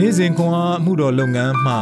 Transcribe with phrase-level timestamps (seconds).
[0.00, 1.74] နေ့စဉ်ခွန်အားမှုတော်လုပ်ငန်းမှ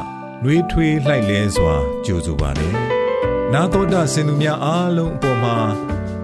[0.42, 1.74] နှွေးထွေးလှိုက်လဲစွာ
[2.04, 2.74] ကြိုဆိုပါတယ်။
[3.53, 5.56] နာတော်တာစင်သူများအားလုံးအပေါ်မှာ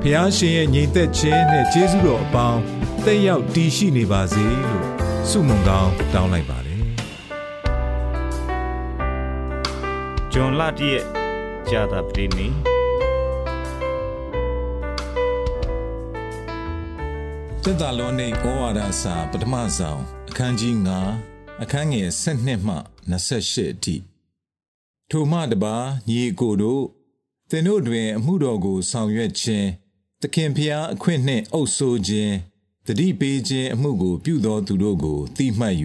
[0.00, 2.60] ဖះရှင်ရဲ့ညီသက်ခြင်းနဲ့ကျေးဇူးတော်အပေါင်း
[3.04, 4.86] တက်ရောက်တည်ရှိနေပါစေလို့
[5.28, 6.80] ဆုမွန်ကောင်းတောင်းလိုက်ပါတယ်။
[10.32, 11.04] ဂျွန်လာတီရဲ့
[11.68, 12.46] ဂျာတာပတိနီ
[17.62, 21.31] တက်တာလုံးနေဩဝါဒစာပထမဆုံးအခန်းကြီး9
[21.62, 22.76] အခန်းငယ်7မှ
[23.10, 23.96] 28အထိ
[25.10, 25.76] ထိုမှတပါ
[26.08, 26.84] ညီကိုတို့
[27.50, 29.68] သင်တို့တွင် အမှုတော်ကို ဆောင်ရွက်ခြင်း
[30.20, 32.34] သခင်ဖျားအခွင့်နှင့်အုပ်ဆိုးခြင်း
[32.86, 35.76] တတိပေးခြင်းအမှုကို ပြုသောသူတို့ကိုတိမှတ်၍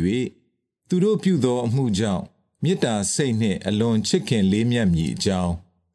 [0.89, 2.23] သူတို့ပြုသောအမှုကြောင့်
[2.63, 5.53] မေတ္တာစိတ်နှင့်အလွန်ချစ်ခင်လေးမြတ်မည်အကြောင်း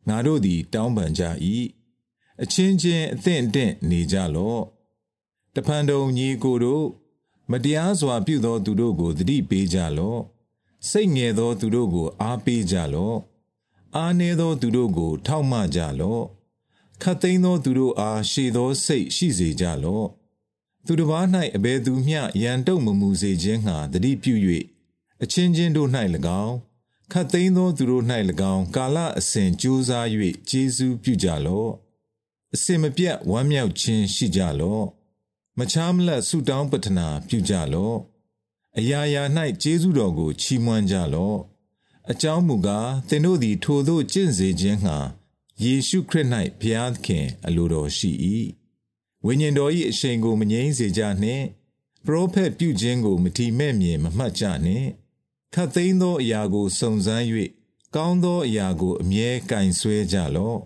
[0.08, 1.22] ငါတို့သည် တောင်းပန်ကြ၏
[2.42, 4.62] အချင်းချင်းအသင့်အတင့်နေကြလော့
[5.54, 6.86] တဖန်တုံညီကိုတို့
[7.52, 10.20] မတရားစွာပြုသောသူတို့ကိုသတိပေးကြလော့
[10.90, 13.18] စိတ်ငယ်သောသူတို့ကို အားပေးကြလော့
[13.96, 16.24] အားနည်းသောသူတို့ကို ထောက်မကြလော့
[17.02, 20.06] ခတ်သိမ်းသောသူတို့အားရှေသောစိတ်ရှိစေကြလော့
[20.86, 24.34] သူတစ်ပါး၌အဘယ်သူမျှရန်တုံမမူစေခြင်းငှာသတိပြု၍
[25.22, 25.88] အချင်းချင်းတို့၌၎
[26.44, 26.56] င်း
[27.12, 28.04] ခတ်သိမ်းသောသူတို့၌၎
[28.52, 30.06] င်းကာလအစဉ်ကြိုးစား၍
[30.48, 31.70] ကျေးဇူးပြုကြလော့
[32.54, 34.86] အစင်မပြတ်ဝမ်းမြောက်ခြင်းရှိကြလော့
[35.58, 37.98] မချားမလတ်ဆုတောင်းပတနာပြုကြလော့
[38.78, 39.22] အရာရာ၌
[39.62, 41.38] ကျေးဇူးတော်ကိုချီးမွမ်းကြလော့
[42.10, 44.98] အကြောင်းမူကားသင်တို့သည်ထိုသို့ကျင့်စေခြင်းငှာ
[45.62, 46.28] ယေရှုခရစ်၌
[46.60, 48.10] ဘုရားသခင်အလိုတော်ရှိ၏
[49.24, 51.44] ဝိညာဉ်တော်၏အရှိန်ကိုမငြိမ်းစေကြနှင့်
[52.06, 54.88] ပရောဖက်ပြုခြင်းကိုမထီမဲ့မြင်မမှတ်ကြနှင့်
[55.54, 57.24] ခတ်သိမ်းသောအရာကိုစုံစမ်း၍
[57.96, 60.58] ကောင်းသောအရာကိုအမြဲကင်ဆွဲကြလော့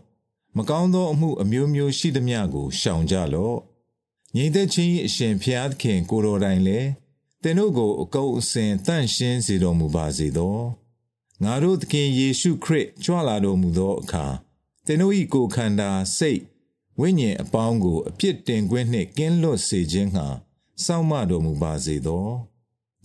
[0.57, 3.59] မကောင်းသောအမှုအမျိုးမျိုးရှိသမျှကိုရှောင်ကြလော့
[4.39, 6.89] ညီသက်ချင်းအရှင်ဖျားသခင်ကိုတော်တိုင်လည်း
[7.43, 10.59] သင်တို့ကိုအကုန်အစင်တန့်ရှင်းစေတော်မူပါစေသော
[11.43, 14.27] ငါတို့သခင်ယေရှုခရစ်ကြွလာတော်မူသောအခါ
[14.87, 16.41] သင်တို့၏ကိုယ်ခန္ဓာစိတ်
[17.01, 20.27] ဝိညာဉ်အပေါင်းကိုအပြစ်တင်ခွင့်နှင့်ကင်းလွတ်စေခြင်းငှာ
[20.85, 22.27] စောင့်မတော်မူပါစေသော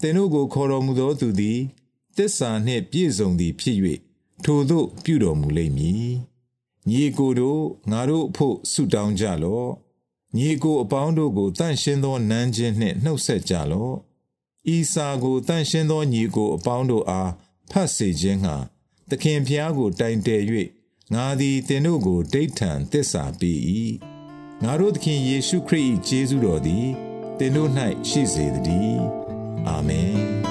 [0.01, 1.59] သင်တို့ကိုခေါ်တော်မူသောသူသည်
[2.17, 3.77] တစ္ဆာနှင့်ပြည့်စုံသည်ဖြစ်၍
[4.43, 6.11] ထိုသို့ပြုတော်မူလိမ့်မည်
[6.89, 9.71] ညီကိုတို့ငါတို့အဖို့ဆုတောင်းကြလော့
[10.37, 13.95] ညီကိုအပေါင်းတို့ကိုတန့်ရှင်းသောနန်းချင်းနှင့်နှုတ်ဆက်ကြလော့။
[14.75, 17.31] ဤစာကိုတန့်ရှင်းသောညီကိုအပေါင်းတို့အား
[17.71, 18.55] ဖတ်စေခြင်းငှာ
[19.09, 20.41] သခင်ဖျားကိုတိုင်တယ်၍
[21.13, 23.57] ငါသည်သင်တို့ကိုဒိဋ္ဌံသစ္စာပေး၏။
[24.63, 26.87] ငါတို့သခင်ယေရှုခရစ်၏ကျေးဇူးတော်သည်
[27.37, 27.69] သင်တို့၌
[28.09, 28.99] ရှိစေတည်း။
[29.67, 30.17] အာမင်။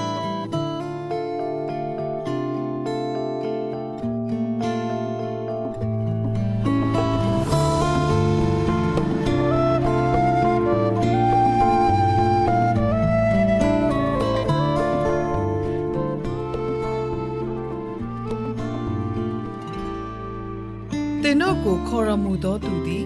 [21.87, 23.05] ခေါ်တော်မူသောသူသည်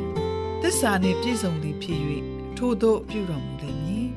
[0.61, 1.99] သစ္စာနှင့်ပြည့်စုံသည်ဖြစ်၍
[2.57, 4.07] ထို့သောပြုတော်မူလိမ့်မည်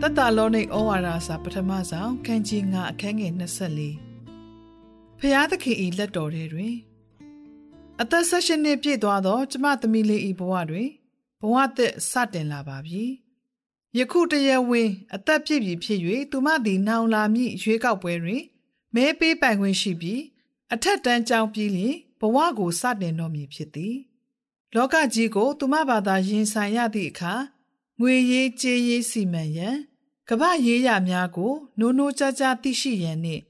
[0.00, 3.32] တတလောနိဩဝါဒစာပထမဆုံးခန်းကြီး9အခန်းငယ်
[4.10, 6.74] 24ဖျားသခင်ဤလက်တော်ထဲတွင်
[8.00, 10.88] အသက်ဆက်ရှင်နှင့်ပြည့်သွားသောကျမသမီးလေးဤဘဝတွင်
[11.40, 13.04] ဘဝသက်စတင်လာပါပြီ
[13.98, 18.42] ယခုတရဝင်းအသက်ပြည့်ပြီဖြစ်၍သူမသည်နောင်လာမည့်ရွေးကောက်ပွဲတွင်
[18.94, 20.22] မဲပေးပိုင်ခွင့်ရှိပြီး
[20.72, 23.96] အထက်တန်းကျောင်းပြီးလျှင် ဘဝကိုစတင်တော်မူဖြစ်သည်
[24.74, 27.34] လောကကြီးကို သူမဘာသာရင်ဆိုင်ရသည့်အခါ
[28.00, 29.76] ငွေရေးကြေးရေးစီမံရန်
[30.28, 33.42] ကမ္ဘာရေးရများကိုနိုးနိုးကြားကြားသိရှိရန်နှင့်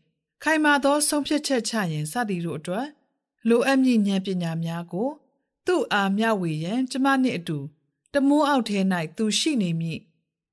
[0.42, 2.86] ခိုင်မာသောဆုံးဖြတ်ချက်ချရန်စသည်တို့အတွက်
[3.48, 5.08] လိုအပ်မည့်ဉာဏ်ပညာများကို
[5.66, 7.58] သူ့အားမျှဝေရန်ကျမနှင့်အတူ
[8.14, 8.78] တမိုးအောက်ထဲ၌
[9.16, 9.98] သူရှိနေမည်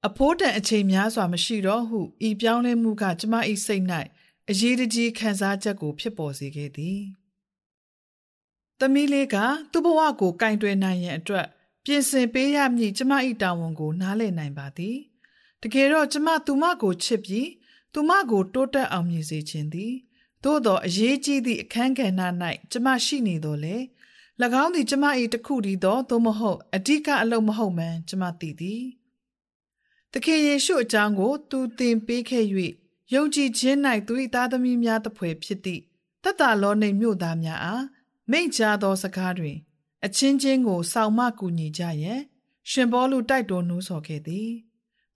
[0.08, 3.84] အဖိုးတန်အချိန်များစွာမရှိတော့ဟုဤပြောင်းလဲမှုကကျမ၏စိတ်၌
[4.50, 7.02] အရေးတကြီးခံစားချက်ကိုဖြစ်ပေါ်စေခဲ့သည်။
[8.80, 9.36] သမီးလေးက
[9.72, 11.48] သူ့ဘဝကိုကင်တွယ်နိုင်ရန်အတွက်
[11.84, 14.98] ပြင်ဆင်ပေးရမည်ကျမ၏တာဝန်ကို နားလည်နိုင်ပါသည်
[15.62, 17.50] တကယ်တော့ကျမသူမကိုချစ်ပြီး
[17.94, 19.94] သူမကို တိုးတက်အောင်မြင်စေခြင်းသည်
[20.44, 22.22] သို့သောအရေးကြီးသည့်အခန်းကဏ္ဍ၌
[22.72, 23.76] ကျမရှိနေတော့လေ၎
[24.64, 28.84] င်းသည်ကျမ၏တခုတည်းသောသို့မဟုတ်အဓိကအလုပ်မဟုတ်မှန်ကျမသိသည်
[30.12, 32.46] သခင်ယေရှုအကြောင်းကို သူသင်ပေးခဲ့၍
[33.14, 33.78] ယုံကြည်ခြင်း၌
[34.08, 35.82] သူ၏သားသမီးများတဖွယ်ဖြစ်သည့်
[36.24, 37.84] တတလောနေမြို့သားများအား
[38.32, 39.58] မိန့်ကြားသောစကားတွင်
[40.06, 42.22] အချင်းချင်းကိုစောင့်မကူညီကြရန်
[42.70, 44.50] ရှင်ဘောလူတိုက်တွန်းနှိုးဆော်ခဲ့သည်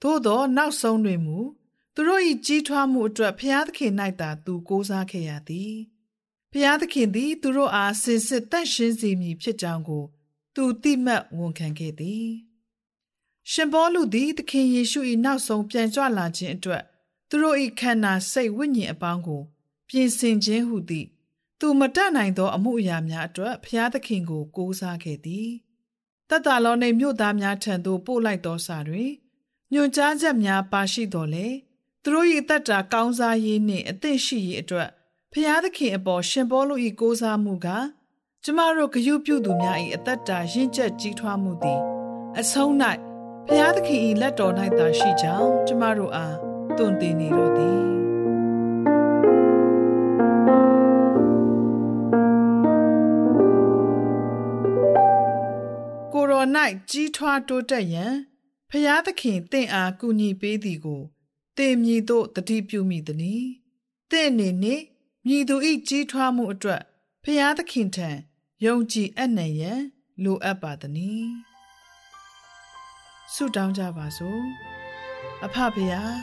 [0.02, 1.38] သို့သောနောက်ဆုံးတွင်မူ
[1.96, 5.76] သူတို့၏ကြီးထွားမှုအတွက်ဖျားသခင်၌သာသူကိုးစားခဲ့ရသည်
[6.52, 10.04] ဖျားသခင်သည် သူတို့အားစင်စစ်တန့်ရှင်းစေမည်ဖြစ်ကြောင်းကို
[10.56, 12.30] သူသိမှတ်ဝန်ခံခဲ့သည်
[13.52, 16.84] ရှင်ဘောလူသည်သခင်ယေရှု၏နောက်ဆုံးပြန်ကြွလာခြင်းအတွက်
[17.30, 19.42] သူတို့၏ခန္ဓာစိတ်ဝိညာဉ်အပေါင်းကို
[19.90, 21.08] ပြင်ဆင်ခြင်းဟုသည်
[21.60, 25.50] သူမတတ်နိုင်သောအမှုအရာများအတွက်ဖျားသခင်ကိုကိုးစားခဲ့သည်
[26.30, 29.12] တတလောနေမြို့သားများထံသို့ပို့လိုက်သောစာတွင်
[29.74, 31.48] ညွှန်ကြားချက်များပါရှိတော်လေ
[32.04, 34.90] သူတို့၏တတ်တာကောင်းစားရေးနှင့်အသင့်ရှိရေးအတွက်
[35.34, 37.68] ဖျားသခင်အပေါ်ရှင်ပေါလု၏ကိုးစားမှုက
[38.44, 41.80] ကျမတို့ဂရုပြုသူများ၏အသက်တာရင့်ကျက်ကြီးထွားမှုသည်
[42.40, 42.72] အဆုံး၌
[43.48, 46.36] ဖျားသခင်၏လက်တော်၌သာရှိကြောင်းကျမတို့အား
[46.78, 47.99] တွင်တင်နေတော့သည်
[56.50, 58.14] ကိုရို၌ကြီးထွားတိုးတက်ရန်
[58.70, 61.02] ဖျားသခင်တင့်အားကူညီပေးသည်ကို
[61.58, 63.44] တင်မြည်သို့တတိပြုမိသည်။
[64.12, 64.82] တင့်အနေနဲ့
[65.26, 65.56] မြည်သူ၏
[65.88, 66.82] ကြီးထွားမှုအတွက်
[67.24, 68.10] ဖျားသခင်ထံ
[68.66, 69.82] ယုံကြည်အပ်နိုင်ရန်
[70.24, 71.28] လိုအပ်ပါသည်။
[73.34, 74.44] ဆုတောင်းကြပါစို့။
[75.46, 76.16] အဖဖျား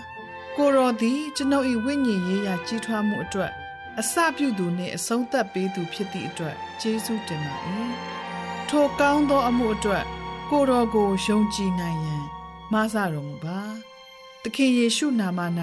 [0.56, 3.52] ကိုရောသည်ကျွန်ုပ်၏ဝိညာဉ်ရေးရာကြီးထွားမှုအတွက်
[4.00, 7.56] အစပြုသူနှင့်အဆုံးသတ်ပေးသူဖြစ်သည့်အတွက်ကျေးဇူးတင်ပါ၏။
[8.70, 10.04] ထိုကောင်းသောအမှုအတွက်
[10.50, 12.26] ကိုရောကိုယုံကြည်နိုင်ရန်
[12.72, 13.60] မဆတော်မူပါ။
[14.42, 15.40] သခင်ယေရှုနာမ၌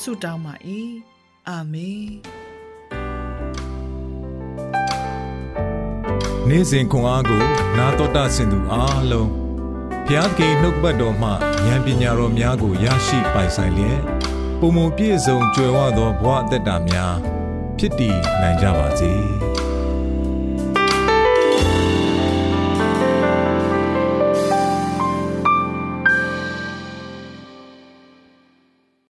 [0.00, 0.54] ဆုတောင်းပါ၏။
[1.48, 2.06] အာမင်။
[6.48, 7.42] နေ့စဉ်ခွန်အားကို
[7.78, 9.30] နာတော်တာဆင်သူအားလုံး
[10.06, 14.00] ဘုရားသခင်နှုတ်ပတ်တော်မှဉာဏ်ပညာတော်များကိုရရှိပိုင်ဆိုင်လျက်
[14.60, 17.14] ပုံမပြည့်စုံကြွယ်ဝသောဘဝအသက်တာများ
[17.78, 19.12] ဖြစ်တည်နိုင်ကြပါစေ။